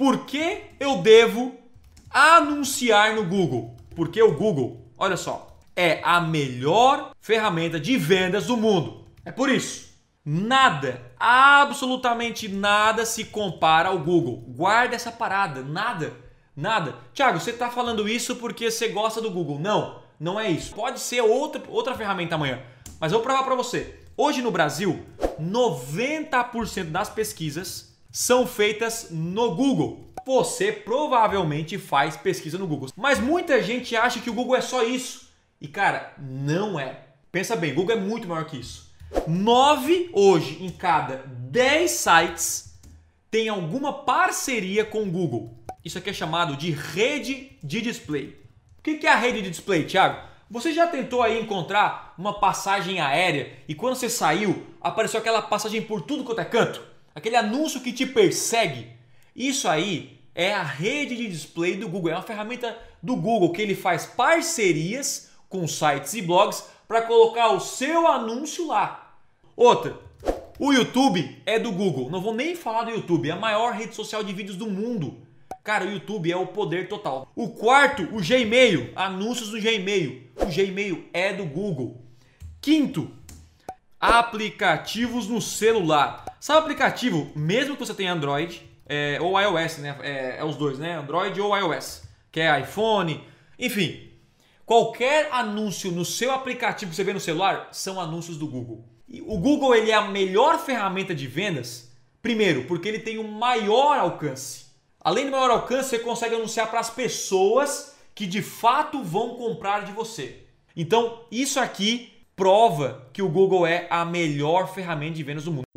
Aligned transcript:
Por 0.00 0.24
que 0.24 0.62
eu 0.80 1.02
devo 1.02 1.54
anunciar 2.08 3.14
no 3.14 3.22
Google? 3.22 3.76
Porque 3.94 4.22
o 4.22 4.32
Google, 4.32 4.90
olha 4.96 5.14
só, 5.14 5.58
é 5.76 6.00
a 6.02 6.22
melhor 6.22 7.10
ferramenta 7.20 7.78
de 7.78 7.98
vendas 7.98 8.46
do 8.46 8.56
mundo. 8.56 9.04
É 9.26 9.30
por 9.30 9.50
isso. 9.50 9.90
Nada, 10.24 11.02
absolutamente 11.18 12.48
nada 12.48 13.04
se 13.04 13.26
compara 13.26 13.90
ao 13.90 13.98
Google. 13.98 14.42
Guarda 14.48 14.96
essa 14.96 15.12
parada, 15.12 15.60
nada, 15.60 16.16
nada. 16.56 16.96
Tiago, 17.12 17.38
você 17.38 17.50
está 17.50 17.68
falando 17.68 18.08
isso 18.08 18.36
porque 18.36 18.70
você 18.70 18.88
gosta 18.88 19.20
do 19.20 19.30
Google? 19.30 19.58
Não, 19.58 20.00
não 20.18 20.40
é 20.40 20.50
isso. 20.50 20.74
Pode 20.74 20.98
ser 20.98 21.20
outra, 21.20 21.62
outra 21.68 21.94
ferramenta 21.94 22.36
amanhã, 22.36 22.62
mas 22.98 23.12
eu 23.12 23.18
vou 23.18 23.26
provar 23.26 23.44
para 23.44 23.54
você. 23.54 24.00
Hoje 24.16 24.40
no 24.40 24.50
Brasil, 24.50 25.04
90% 25.38 26.84
das 26.84 27.10
pesquisas 27.10 27.89
são 28.12 28.46
feitas 28.46 29.08
no 29.10 29.54
Google. 29.54 30.12
Você 30.26 30.70
provavelmente 30.72 31.78
faz 31.78 32.16
pesquisa 32.16 32.58
no 32.58 32.66
Google, 32.66 32.88
mas 32.96 33.18
muita 33.18 33.62
gente 33.62 33.96
acha 33.96 34.20
que 34.20 34.30
o 34.30 34.34
Google 34.34 34.56
é 34.56 34.60
só 34.60 34.82
isso. 34.82 35.28
E 35.60 35.68
cara, 35.68 36.14
não 36.18 36.78
é. 36.78 37.00
Pensa 37.32 37.56
bem, 37.56 37.72
o 37.72 37.74
Google 37.74 37.96
é 37.96 38.00
muito 38.00 38.28
maior 38.28 38.44
que 38.44 38.58
isso. 38.58 38.90
9 39.26 40.10
hoje 40.12 40.58
em 40.62 40.70
cada 40.70 41.24
10 41.26 41.90
sites 41.90 42.78
tem 43.30 43.48
alguma 43.48 43.92
parceria 43.92 44.84
com 44.84 45.02
o 45.02 45.10
Google. 45.10 45.56
Isso 45.84 45.98
aqui 45.98 46.10
é 46.10 46.12
chamado 46.12 46.56
de 46.56 46.70
rede 46.70 47.56
de 47.62 47.80
display. 47.80 48.38
O 48.78 48.82
que 48.82 49.06
é 49.06 49.12
a 49.12 49.16
rede 49.16 49.42
de 49.42 49.50
display, 49.50 49.84
Thiago? 49.84 50.28
Você 50.50 50.72
já 50.72 50.86
tentou 50.86 51.22
aí 51.22 51.40
encontrar 51.40 52.14
uma 52.18 52.40
passagem 52.40 53.00
aérea 53.00 53.52
e 53.68 53.74
quando 53.74 53.94
você 53.94 54.10
saiu 54.10 54.66
apareceu 54.80 55.20
aquela 55.20 55.40
passagem 55.40 55.80
por 55.80 56.02
tudo 56.02 56.24
quanto 56.24 56.40
é 56.40 56.44
canto? 56.44 56.89
Aquele 57.14 57.36
anúncio 57.36 57.80
que 57.80 57.92
te 57.92 58.06
persegue? 58.06 58.88
Isso 59.34 59.68
aí 59.68 60.20
é 60.34 60.52
a 60.52 60.62
rede 60.62 61.16
de 61.16 61.28
display 61.28 61.76
do 61.76 61.88
Google, 61.88 62.10
é 62.10 62.14
uma 62.14 62.22
ferramenta 62.22 62.76
do 63.02 63.16
Google 63.16 63.52
que 63.52 63.60
ele 63.60 63.74
faz 63.74 64.06
parcerias 64.06 65.30
com 65.48 65.66
sites 65.66 66.14
e 66.14 66.22
blogs 66.22 66.64
para 66.86 67.02
colocar 67.02 67.52
o 67.52 67.60
seu 67.60 68.06
anúncio 68.06 68.66
lá. 68.68 69.16
Outra, 69.56 69.98
o 70.58 70.72
YouTube 70.72 71.42
é 71.44 71.58
do 71.58 71.72
Google. 71.72 72.10
Não 72.10 72.20
vou 72.20 72.34
nem 72.34 72.54
falar 72.54 72.84
do 72.84 72.90
YouTube, 72.90 73.28
é 73.28 73.32
a 73.32 73.36
maior 73.36 73.72
rede 73.72 73.94
social 73.94 74.22
de 74.22 74.32
vídeos 74.32 74.56
do 74.56 74.70
mundo. 74.70 75.18
Cara, 75.64 75.84
o 75.84 75.90
YouTube 75.90 76.30
é 76.30 76.36
o 76.36 76.46
poder 76.46 76.88
total. 76.88 77.28
O 77.34 77.48
quarto, 77.50 78.02
o 78.14 78.20
Gmail, 78.20 78.92
anúncios 78.94 79.50
do 79.50 79.60
Gmail. 79.60 80.30
O 80.36 80.46
Gmail 80.46 81.04
é 81.12 81.32
do 81.32 81.44
Google. 81.44 82.00
Quinto, 82.60 83.10
aplicativos 84.00 85.28
no 85.28 85.40
celular. 85.40 86.24
Sabe 86.40 86.60
aplicativo, 86.60 87.30
mesmo 87.36 87.74
que 87.74 87.84
você 87.84 87.92
tenha 87.92 88.12
Android 88.12 88.62
é, 88.86 89.18
ou 89.20 89.38
iOS, 89.38 89.78
né? 89.78 89.96
É, 90.00 90.38
é 90.38 90.44
os 90.44 90.56
dois, 90.56 90.78
né? 90.78 90.96
Android 90.96 91.38
ou 91.40 91.56
iOS, 91.56 92.04
que 92.32 92.40
é 92.40 92.60
iPhone, 92.60 93.22
enfim. 93.58 94.10
Qualquer 94.64 95.28
anúncio 95.32 95.90
no 95.90 96.04
seu 96.04 96.32
aplicativo 96.32 96.90
que 96.90 96.96
você 96.96 97.04
vê 97.04 97.12
no 97.12 97.20
celular 97.20 97.68
são 97.72 98.00
anúncios 98.00 98.38
do 98.38 98.46
Google. 98.46 98.84
E 99.06 99.20
o 99.20 99.36
Google 99.36 99.74
ele 99.74 99.90
é 99.90 99.94
a 99.94 100.08
melhor 100.08 100.58
ferramenta 100.58 101.14
de 101.14 101.26
vendas, 101.26 101.92
primeiro, 102.22 102.64
porque 102.64 102.88
ele 102.88 103.00
tem 103.00 103.18
o 103.18 103.22
um 103.22 103.30
maior 103.30 103.98
alcance. 103.98 104.66
Além 105.00 105.26
do 105.26 105.32
maior 105.32 105.50
alcance, 105.50 105.90
você 105.90 105.98
consegue 105.98 106.36
anunciar 106.36 106.70
para 106.70 106.80
as 106.80 106.90
pessoas 106.90 107.96
que 108.14 108.26
de 108.26 108.42
fato 108.42 109.02
vão 109.02 109.34
comprar 109.34 109.84
de 109.84 109.92
você. 109.92 110.44
Então, 110.76 111.24
isso 111.30 111.58
aqui 111.58 112.19
prova 112.40 113.02
que 113.12 113.20
o 113.20 113.28
Google 113.28 113.66
é 113.66 113.86
a 113.90 114.02
melhor 114.02 114.72
ferramenta 114.72 115.12
de 115.12 115.22
vendas 115.22 115.44
do 115.44 115.52
mundo. 115.52 115.69